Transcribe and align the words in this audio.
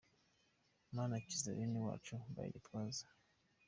Mana 0.95 1.15
kiza 1.27 1.49
bene 1.57 1.77
wacu 1.85 2.15
by 2.33 2.47
Gitwaza. 2.53 3.05